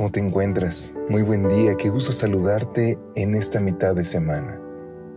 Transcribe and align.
¿Cómo 0.00 0.10
te 0.10 0.20
encuentras? 0.20 0.94
Muy 1.10 1.20
buen 1.20 1.46
día, 1.46 1.74
qué 1.74 1.90
gusto 1.90 2.10
saludarte 2.10 2.98
en 3.16 3.34
esta 3.34 3.60
mitad 3.60 3.94
de 3.94 4.02
semana. 4.02 4.58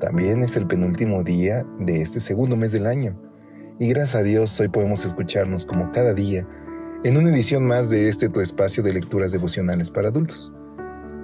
También 0.01 0.43
es 0.43 0.57
el 0.57 0.67
penúltimo 0.67 1.23
día 1.23 1.65
de 1.79 2.01
este 2.01 2.19
segundo 2.19 2.57
mes 2.57 2.73
del 2.73 2.87
año. 2.87 3.17
Y 3.79 3.87
gracias 3.87 4.15
a 4.15 4.23
Dios 4.23 4.59
hoy 4.59 4.67
podemos 4.67 5.05
escucharnos 5.05 5.65
como 5.65 5.89
cada 5.93 6.13
día 6.13 6.45
en 7.05 7.15
una 7.15 7.29
edición 7.29 7.65
más 7.65 7.89
de 7.89 8.09
este 8.09 8.27
tu 8.27 8.41
espacio 8.41 8.83
de 8.83 8.91
lecturas 8.91 9.31
devocionales 9.31 9.89
para 9.89 10.09
adultos. 10.09 10.51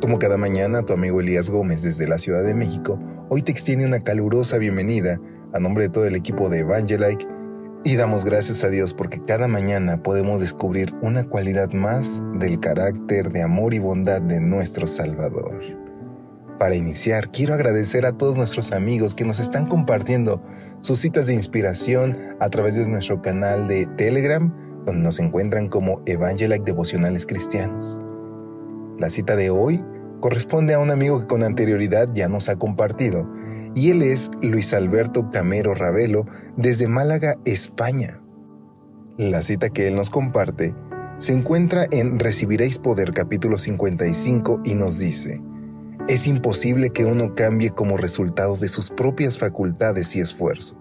Como 0.01 0.19
cada 0.19 0.37
mañana, 0.37 0.85
tu 0.85 0.93
amigo 0.93 1.19
Elías 1.19 1.49
Gómez 1.49 1.81
desde 1.81 2.07
la 2.07 2.17
Ciudad 2.17 2.45
de 2.45 2.53
México 2.53 2.97
hoy 3.27 3.41
te 3.41 3.51
extiende 3.51 3.85
una 3.85 4.01
calurosa 4.01 4.57
bienvenida 4.57 5.19
a 5.53 5.59
nombre 5.59 5.83
de 5.83 5.89
todo 5.89 6.05
el 6.05 6.15
equipo 6.15 6.47
de 6.47 6.59
Evangelike 6.59 7.27
y 7.83 7.95
damos 7.95 8.25
gracias 8.25 8.63
a 8.63 8.69
Dios 8.69 8.93
porque 8.93 9.23
cada 9.23 9.47
mañana 9.47 10.03
podemos 10.03 10.41
descubrir 10.41 10.93
una 11.01 11.23
cualidad 11.23 11.71
más 11.71 12.21
del 12.33 12.59
carácter 12.59 13.31
de 13.31 13.41
amor 13.41 13.73
y 13.73 13.79
bondad 13.79 14.21
de 14.21 14.41
nuestro 14.41 14.85
Salvador. 14.85 15.79
Para 16.59 16.75
iniciar, 16.75 17.31
quiero 17.31 17.53
agradecer 17.53 18.05
a 18.05 18.17
todos 18.17 18.35
nuestros 18.35 18.73
amigos 18.73 19.15
que 19.15 19.23
nos 19.23 19.39
están 19.39 19.67
compartiendo 19.67 20.43
sus 20.81 20.99
citas 20.99 21.27
de 21.27 21.33
inspiración 21.33 22.17
a 22.41 22.49
través 22.49 22.75
de 22.75 22.87
nuestro 22.87 23.21
canal 23.21 23.67
de 23.69 23.85
Telegram, 23.85 24.53
donde 24.85 25.01
nos 25.01 25.19
encuentran 25.19 25.69
como 25.69 26.01
Evangelike 26.05 26.65
Devocionales 26.65 27.25
Cristianos. 27.25 28.01
La 28.97 29.09
cita 29.09 29.37
de 29.37 29.49
hoy 29.49 29.81
corresponde 30.19 30.73
a 30.73 30.79
un 30.79 30.91
amigo 30.91 31.19
que 31.19 31.27
con 31.27 31.43
anterioridad 31.43 32.09
ya 32.13 32.27
nos 32.27 32.49
ha 32.49 32.57
compartido, 32.57 33.29
y 33.75 33.91
él 33.91 34.01
es 34.01 34.31
Luis 34.41 34.73
Alberto 34.73 35.29
Camero 35.31 35.73
Ravelo 35.73 36.25
desde 36.57 36.87
Málaga, 36.87 37.35
España. 37.45 38.21
La 39.17 39.41
cita 39.43 39.69
que 39.69 39.87
él 39.87 39.95
nos 39.95 40.09
comparte 40.09 40.73
se 41.17 41.33
encuentra 41.33 41.85
en 41.91 42.19
Recibiréis 42.19 42.79
Poder 42.79 43.13
capítulo 43.13 43.59
55 43.59 44.61
y 44.63 44.75
nos 44.75 44.97
dice, 44.99 45.41
es 46.07 46.25
imposible 46.25 46.89
que 46.89 47.05
uno 47.05 47.35
cambie 47.35 47.69
como 47.69 47.97
resultado 47.97 48.55
de 48.55 48.69
sus 48.69 48.89
propias 48.89 49.37
facultades 49.37 50.15
y 50.15 50.21
esfuerzo. 50.21 50.75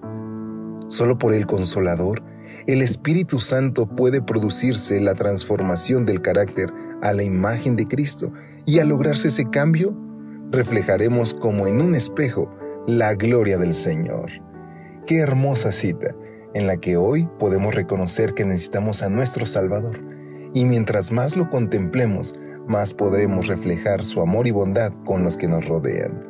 Solo 0.89 1.19
por 1.19 1.35
el 1.35 1.47
consolador, 1.47 2.23
el 2.69 2.83
Espíritu 2.83 3.41
Santo 3.41 3.89
puede 3.89 4.21
producirse 4.21 5.01
la 5.01 5.15
transformación 5.15 6.05
del 6.05 6.21
carácter 6.21 6.71
a 7.01 7.15
la 7.15 7.23
imagen 7.23 7.77
de 7.77 7.87
Cristo 7.87 8.31
y 8.67 8.79
al 8.79 8.91
lograrse 8.91 9.29
ese 9.29 9.49
cambio, 9.49 9.97
reflejaremos 10.51 11.33
como 11.33 11.67
en 11.67 11.81
un 11.81 11.95
espejo 11.95 12.55
la 12.87 13.15
gloria 13.15 13.57
del 13.57 13.75
Señor. 13.75 14.31
Qué 15.07 15.17
hermosa 15.21 15.73
cita 15.73 16.15
en 16.53 16.67
la 16.67 16.77
que 16.77 16.99
hoy 16.99 17.27
podemos 17.39 17.75
reconocer 17.75 18.35
que 18.35 18.45
necesitamos 18.45 19.03
a 19.03 19.09
nuestro 19.09 19.47
Salvador 19.47 19.99
y 20.53 20.67
mientras 20.67 21.11
más 21.11 21.39
lo 21.39 21.49
contemplemos, 21.49 22.35
más 22.67 22.93
podremos 22.93 23.47
reflejar 23.47 24.05
su 24.05 24.21
amor 24.21 24.47
y 24.47 24.51
bondad 24.51 24.93
con 25.07 25.25
los 25.25 25.39
que 25.39 25.49
nos 25.49 25.67
rodean. 25.67 26.28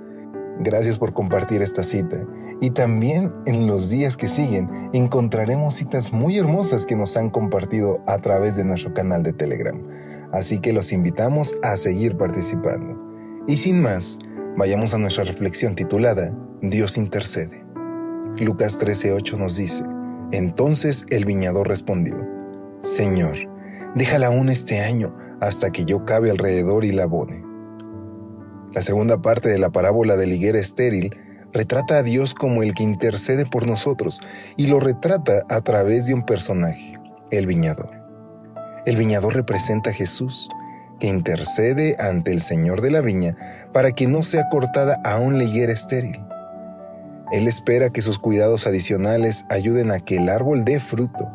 Gracias 0.60 0.98
por 0.98 1.12
compartir 1.12 1.62
esta 1.62 1.84
cita 1.84 2.26
y 2.60 2.70
también 2.70 3.32
en 3.46 3.68
los 3.68 3.90
días 3.90 4.16
que 4.16 4.26
siguen 4.26 4.68
encontraremos 4.92 5.74
citas 5.74 6.12
muy 6.12 6.36
hermosas 6.36 6.84
que 6.84 6.96
nos 6.96 7.16
han 7.16 7.30
compartido 7.30 8.02
a 8.06 8.18
través 8.18 8.56
de 8.56 8.64
nuestro 8.64 8.92
canal 8.92 9.22
de 9.22 9.32
Telegram. 9.32 9.80
Así 10.32 10.58
que 10.58 10.72
los 10.72 10.92
invitamos 10.92 11.54
a 11.62 11.76
seguir 11.76 12.16
participando. 12.16 13.00
Y 13.46 13.56
sin 13.56 13.80
más, 13.80 14.18
vayamos 14.56 14.94
a 14.94 14.98
nuestra 14.98 15.24
reflexión 15.24 15.76
titulada 15.76 16.36
Dios 16.60 16.96
intercede. 16.96 17.64
Lucas 18.40 18.78
13:8 18.78 19.38
nos 19.38 19.56
dice, 19.56 19.84
entonces 20.32 21.06
el 21.10 21.24
viñador 21.24 21.68
respondió, 21.68 22.14
Señor, 22.82 23.36
déjala 23.94 24.26
aún 24.26 24.48
este 24.48 24.80
año 24.80 25.16
hasta 25.40 25.70
que 25.70 25.84
yo 25.84 26.04
cabe 26.04 26.30
alrededor 26.30 26.84
y 26.84 26.92
la 26.92 27.04
abone. 27.04 27.44
La 28.74 28.82
segunda 28.82 29.20
parte 29.22 29.48
de 29.48 29.58
la 29.58 29.70
parábola 29.70 30.16
de 30.16 30.26
la 30.26 30.34
higuera 30.34 30.58
estéril 30.58 31.16
retrata 31.52 31.98
a 31.98 32.02
Dios 32.02 32.34
como 32.34 32.62
el 32.62 32.74
que 32.74 32.82
intercede 32.82 33.46
por 33.46 33.66
nosotros 33.66 34.20
y 34.56 34.66
lo 34.66 34.80
retrata 34.80 35.42
a 35.48 35.60
través 35.62 36.06
de 36.06 36.14
un 36.14 36.24
personaje, 36.24 36.98
el 37.30 37.46
viñador. 37.46 37.90
El 38.84 38.96
viñador 38.96 39.34
representa 39.34 39.90
a 39.90 39.92
Jesús, 39.92 40.48
que 41.00 41.06
intercede 41.06 41.96
ante 41.98 42.32
el 42.32 42.42
Señor 42.42 42.80
de 42.80 42.90
la 42.90 43.00
viña 43.00 43.36
para 43.72 43.92
que 43.92 44.06
no 44.06 44.22
sea 44.22 44.48
cortada 44.50 45.00
aún 45.04 45.38
la 45.38 45.44
higuera 45.44 45.72
estéril. 45.72 46.20
Él 47.30 47.46
espera 47.46 47.90
que 47.90 48.02
sus 48.02 48.18
cuidados 48.18 48.66
adicionales 48.66 49.44
ayuden 49.50 49.90
a 49.90 50.00
que 50.00 50.16
el 50.16 50.28
árbol 50.28 50.64
dé 50.64 50.80
fruto. 50.80 51.30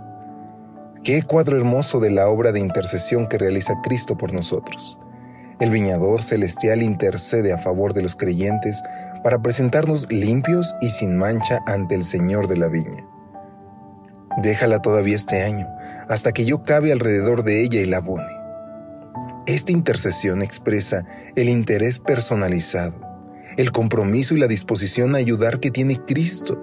Qué 1.04 1.22
cuadro 1.22 1.58
hermoso 1.58 2.00
de 2.00 2.12
la 2.12 2.28
obra 2.28 2.52
de 2.52 2.60
intercesión 2.60 3.28
que 3.28 3.38
realiza 3.38 3.74
Cristo 3.84 4.18
por 4.18 4.34
nosotros. 4.34 5.00
El 5.60 5.70
viñador 5.70 6.24
celestial 6.24 6.82
intercede 6.82 7.54
a 7.54 7.58
favor 7.58 7.94
de 7.94 8.02
los 8.02 8.16
creyentes 8.16 8.82
para 9.24 9.42
presentarnos 9.42 10.12
limpios 10.12 10.76
y 10.82 10.90
sin 10.90 11.18
mancha 11.18 11.60
ante 11.68 11.96
el 11.96 12.04
Señor 12.04 12.48
de 12.48 12.58
la 12.58 12.68
viña. 12.68 13.08
Déjala 14.42 14.82
todavía 14.82 15.16
este 15.16 15.44
año, 15.44 15.68
hasta 16.10 16.32
que 16.32 16.46
yo 16.46 16.64
cabe 16.64 16.92
alrededor 16.92 17.44
de 17.44 17.64
ella 17.64 17.82
y 17.82 17.86
la 17.86 17.98
abone. 17.98 18.32
Esta 19.46 19.72
intercesión 19.72 20.42
expresa 20.42 21.06
el 21.36 21.50
interés 21.50 22.00
personalizado, 22.00 22.96
el 23.58 23.72
compromiso 23.72 24.34
y 24.34 24.40
la 24.40 24.48
disposición 24.48 25.14
a 25.14 25.20
ayudar 25.20 25.60
que 25.60 25.70
tiene 25.70 26.04
Cristo. 26.04 26.62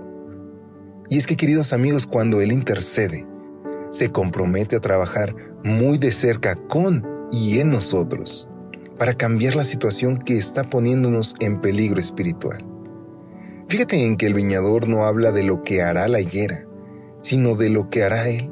Y 1.09 1.19
es 1.19 1.27
que, 1.27 1.37
queridos 1.37 1.73
amigos, 1.73 2.07
cuando 2.07 2.41
Él 2.41 2.51
intercede, 2.51 3.27
se 3.91 4.11
compromete 4.11 4.77
a 4.77 4.81
trabajar 4.81 5.35
muy 5.63 5.99
de 5.99 6.11
cerca 6.11 6.57
con 6.57 7.07
y 7.31 7.61
en 7.61 7.71
nosotros 7.71 8.50
para 9.01 9.15
cambiar 9.15 9.57
la 9.57 9.65
situación 9.65 10.19
que 10.19 10.37
está 10.37 10.63
poniéndonos 10.63 11.35
en 11.41 11.63
peligro 11.63 12.03
espiritual. 12.03 12.59
Fíjate 13.67 14.05
en 14.05 14.19
que 14.19 14.27
el 14.27 14.35
viñador 14.35 14.89
no 14.89 15.07
habla 15.07 15.33
de 15.33 15.43
lo 15.43 15.63
que 15.63 15.81
hará 15.81 16.07
la 16.07 16.21
higuera, 16.21 16.67
sino 17.23 17.55
de 17.57 17.71
lo 17.71 17.89
que 17.89 18.05
hará 18.05 18.29
Él. 18.29 18.51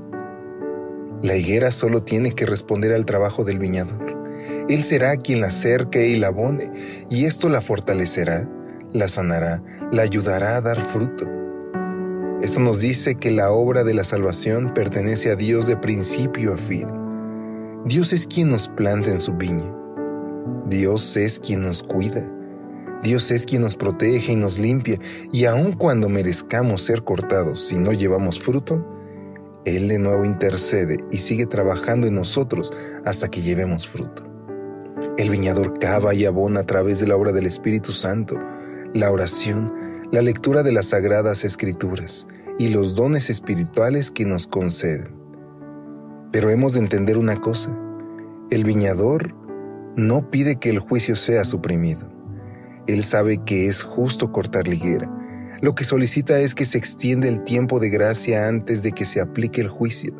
La 1.21 1.37
higuera 1.37 1.71
solo 1.71 2.03
tiene 2.03 2.33
que 2.33 2.47
responder 2.47 2.95
al 2.95 3.05
trabajo 3.05 3.45
del 3.45 3.59
viñador. 3.59 4.17
Él 4.71 4.83
será 4.83 5.19
quien 5.19 5.43
la 5.43 5.51
cerque 5.51 6.09
y 6.09 6.17
la 6.17 6.29
abone, 6.29 6.73
y 7.11 7.27
esto 7.27 7.51
la 7.51 7.61
fortalecerá, 7.61 8.49
la 8.91 9.09
sanará, 9.09 9.63
la 9.93 10.01
ayudará 10.01 10.57
a 10.57 10.63
dar 10.63 10.81
fruto. 10.81 11.31
Esto 12.41 12.61
nos 12.61 12.81
dice 12.81 13.17
que 13.17 13.33
la 13.33 13.53
obra 13.53 13.85
de 13.85 13.93
la 13.93 14.05
salvación 14.05 14.73
pertenece 14.73 15.31
a 15.31 15.37
Dios 15.37 15.67
de 15.67 15.77
principio 15.77 16.55
a 16.55 16.57
fin. 16.57 16.87
Dios 17.85 18.15
es 18.15 18.27
quien 18.27 18.49
nos 18.49 18.69
planta 18.69 19.11
en 19.11 19.21
su 19.21 19.35
viña. 19.35 19.75
Dios 20.69 21.17
es 21.17 21.41
quien 21.41 21.63
nos 21.63 21.83
cuida. 21.83 22.31
Dios 23.03 23.31
es 23.31 23.47
quien 23.47 23.63
nos 23.63 23.77
protege 23.77 24.33
y 24.33 24.37
nos 24.37 24.59
limpia, 24.59 24.99
y 25.33 25.47
aun 25.47 25.73
cuando 25.73 26.09
merezcamos 26.09 26.83
ser 26.83 27.05
cortados 27.05 27.65
si 27.65 27.77
no 27.77 27.93
llevamos 27.93 28.41
fruto, 28.41 28.85
Él 29.65 29.89
de 29.89 29.99
nuevo 29.99 30.25
intercede 30.25 30.97
y 31.11 31.19
sigue 31.19 31.47
trabajando 31.47 32.07
en 32.07 32.15
nosotros 32.15 32.73
hasta 33.05 33.29
que 33.29 33.41
llevemos 33.41 33.89
fruto. 33.89 34.25
El 35.17 35.31
viñador 35.31 35.79
cava 35.79 36.13
y 36.13 36.27
abona 36.27 36.61
a 36.61 36.67
través 36.67 37.01
de 37.01 37.07
la 37.07 37.17
obra 37.17 37.33
del 37.33 37.47
Espíritu 37.47 37.93
Santo, 37.93 38.39
la 38.93 39.11
oración, 39.11 39.73
la 40.11 40.23
lectura 40.23 40.63
de 40.63 40.73
las 40.73 40.89
sagradas 40.89 41.45
escrituras 41.45 42.27
y 42.59 42.69
los 42.69 42.95
dones 42.95 43.31
espirituales 43.31 44.11
que 44.11 44.25
nos 44.25 44.47
conceden. 44.47 45.15
Pero 46.33 46.51
hemos 46.51 46.75
de 46.75 46.81
entender 46.81 47.17
una 47.17 47.37
cosa, 47.37 47.79
el 48.51 48.65
viñador 48.65 49.35
no 49.99 50.31
pide 50.31 50.57
que 50.57 50.71
el 50.71 50.79
juicio 50.79 51.17
sea 51.17 51.45
suprimido. 51.45 52.09
Él 52.87 53.03
sabe 53.03 53.39
que 53.39 53.67
es 53.67 53.83
justo 53.83 54.31
cortar 54.31 54.69
la 54.69 54.75
higuera. 54.77 55.13
Lo 55.61 55.75
que 55.75 55.83
solicita 55.83 56.39
es 56.39 56.55
que 56.55 56.65
se 56.65 56.79
extienda 56.79 57.27
el 57.27 57.43
tiempo 57.43 57.81
de 57.81 57.91
gracia 57.91 58.47
antes 58.47 58.85
de 58.85 58.93
que 58.93 59.05
se 59.05 59.21
aplique 59.21 59.61
el 59.61 59.67
juicio. 59.67 60.15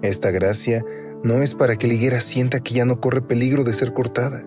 Esta 0.00 0.30
gracia 0.30 0.82
no 1.22 1.42
es 1.42 1.54
para 1.54 1.76
que 1.76 1.86
la 1.86 1.92
higuera 1.92 2.22
sienta 2.22 2.60
que 2.60 2.72
ya 2.72 2.86
no 2.86 2.98
corre 2.98 3.20
peligro 3.20 3.62
de 3.62 3.74
ser 3.74 3.92
cortada, 3.92 4.42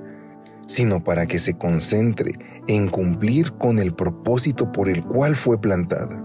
sino 0.65 1.03
para 1.03 1.27
que 1.27 1.37
se 1.37 1.55
concentre 1.55 2.33
en 2.67 2.89
cumplir 2.89 3.51
con 3.53 3.77
el 3.77 3.93
propósito 3.93 4.71
por 4.71 4.89
el 4.89 5.05
cual 5.05 5.35
fue 5.35 5.61
plantada. 5.61 6.19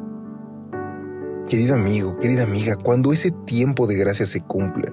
Querido 1.51 1.75
amigo, 1.75 2.19
querida 2.19 2.45
amiga, 2.45 2.77
cuando 2.77 3.13
ese 3.13 3.31
tiempo 3.45 3.87
de 3.87 3.97
gracia 3.97 4.25
se 4.25 4.41
cumpla, 4.41 4.91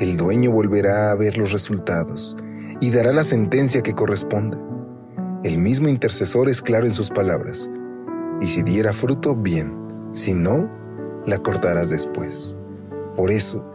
el 0.00 0.16
dueño 0.16 0.52
volverá 0.52 1.10
a 1.10 1.14
ver 1.16 1.36
los 1.36 1.50
resultados 1.50 2.36
y 2.80 2.90
dará 2.90 3.12
la 3.12 3.24
sentencia 3.24 3.82
que 3.82 3.94
corresponda. 3.94 4.56
El 5.42 5.58
mismo 5.58 5.88
intercesor 5.88 6.48
es 6.48 6.62
claro 6.62 6.86
en 6.86 6.94
sus 6.94 7.10
palabras. 7.10 7.68
Y 8.40 8.46
si 8.46 8.62
diera 8.62 8.92
fruto, 8.92 9.34
bien. 9.34 9.76
Si 10.12 10.34
no, 10.34 10.70
la 11.26 11.38
cortarás 11.38 11.90
después. 11.90 12.56
Por 13.16 13.32
eso, 13.32 13.68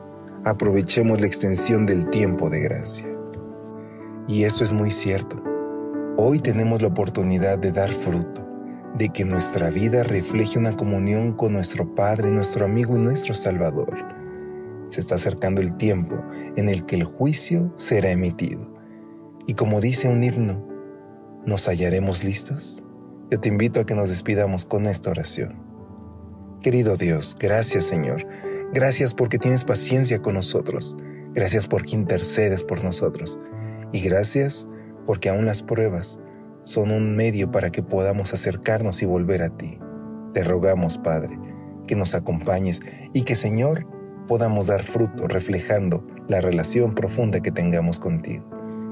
aprovechemos 0.46 1.20
la 1.20 1.28
extensión 1.28 1.86
del 1.86 2.10
tiempo 2.10 2.50
de 2.50 2.62
gracia. 2.62 3.08
Y 4.26 4.46
esto 4.46 4.64
es 4.64 4.72
muy 4.72 4.92
cierto. 4.92 5.44
Hoy 6.16 6.40
tenemos 6.40 6.82
la 6.82 6.88
oportunidad 6.88 7.60
de 7.60 7.74
dar 7.74 7.90
fruto, 7.92 8.48
de 8.98 9.10
que 9.10 9.26
nuestra 9.26 9.70
vida 9.70 10.04
refleje 10.04 10.58
una 10.58 10.78
comunión 10.78 11.34
con 11.34 11.52
nuestro 11.52 11.94
Padre, 11.94 12.32
nuestro 12.32 12.64
amigo 12.64 12.96
y 12.96 13.00
nuestro 13.00 13.34
Salvador. 13.34 14.13
Se 14.94 15.00
está 15.00 15.16
acercando 15.16 15.60
el 15.60 15.76
tiempo 15.76 16.24
en 16.56 16.70
el 16.70 16.86
que 16.86 16.96
el 16.96 17.04
juicio 17.04 17.74
será 17.78 18.12
emitido. 18.12 18.72
Y 19.48 19.56
como 19.56 19.82
dice 19.82 20.08
un 20.08 20.24
himno, 20.24 20.68
¿nos 21.48 21.68
hallaremos 21.68 22.24
listos? 22.24 22.84
Yo 23.32 23.40
te 23.40 23.50
invito 23.50 23.80
a 23.80 23.88
que 23.88 23.96
nos 23.96 24.10
despidamos 24.10 24.66
con 24.66 24.86
esta 24.86 25.10
oración. 25.10 25.60
Querido 26.62 26.96
Dios, 26.96 27.36
gracias 27.40 27.86
Señor. 27.86 28.28
Gracias 28.72 29.16
porque 29.16 29.40
tienes 29.40 29.66
paciencia 29.66 30.22
con 30.22 30.36
nosotros. 30.36 30.96
Gracias 31.34 31.66
porque 31.66 31.96
intercedes 31.96 32.64
por 32.64 32.84
nosotros. 32.84 33.40
Y 33.92 34.00
gracias 34.00 34.68
porque 35.08 35.30
aún 35.30 35.48
las 35.48 35.64
pruebas 35.64 36.20
son 36.62 36.92
un 36.92 37.16
medio 37.16 37.50
para 37.50 37.72
que 37.72 37.82
podamos 37.82 38.32
acercarnos 38.36 39.02
y 39.02 39.08
volver 39.08 39.42
a 39.42 39.50
ti. 39.50 39.80
Te 40.36 40.44
rogamos, 40.44 41.00
Padre, 41.00 41.40
que 41.88 41.96
nos 41.96 42.14
acompañes 42.14 42.80
y 43.12 43.24
que, 43.24 43.36
Señor, 43.36 43.88
podamos 44.28 44.68
dar 44.68 44.84
fruto 44.84 45.28
reflejando 45.28 46.06
la 46.28 46.42
relación 46.42 46.94
profunda 46.96 47.42
que 47.42 47.52
tengamos 47.52 48.00
contigo. 48.00 48.50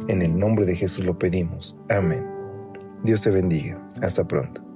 En 0.07 0.21
el 0.21 0.37
nombre 0.37 0.65
de 0.65 0.75
Jesús 0.75 1.05
lo 1.05 1.17
pedimos. 1.17 1.77
Amén. 1.89 2.25
Dios 3.03 3.21
te 3.21 3.31
bendiga. 3.31 3.81
Hasta 4.01 4.27
pronto. 4.27 4.70